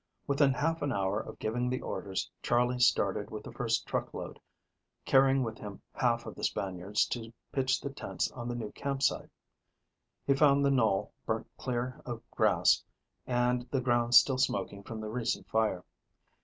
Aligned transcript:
Within 0.25 0.51
half 0.53 0.81
an 0.81 0.91
hour 0.91 1.19
of 1.19 1.37
giving 1.37 1.69
the 1.69 1.79
orders, 1.81 2.27
Charley 2.41 2.79
started 2.79 3.29
with 3.29 3.43
the 3.43 3.51
first 3.51 3.85
truckload, 3.85 4.39
carrying 5.05 5.43
with 5.43 5.59
him 5.59 5.79
half 5.93 6.25
of 6.25 6.33
the 6.33 6.43
Spaniards 6.43 7.05
to 7.09 7.31
pitch 7.51 7.79
the 7.79 7.91
tents 7.91 8.31
on 8.31 8.47
the 8.47 8.55
new 8.55 8.71
camp 8.71 9.03
site. 9.03 9.29
He 10.25 10.33
found 10.33 10.65
the 10.65 10.71
knoll 10.71 11.13
burnt 11.27 11.47
clear 11.55 12.01
of 12.03 12.23
grass 12.31 12.83
and 13.27 13.69
the 13.69 13.79
ground 13.79 14.15
still 14.15 14.39
smoking 14.39 14.81
from 14.81 15.01
the 15.01 15.07
recent 15.07 15.47
fire. 15.47 15.85